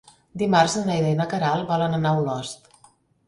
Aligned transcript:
Dimarts 0.41 0.77
na 0.77 0.81
Neida 0.87 1.11
i 1.15 1.17
na 1.19 1.27
Queralt 1.35 1.69
volen 1.73 1.95
anar 1.99 2.13
a 2.15 2.21
Olost. 2.23 2.73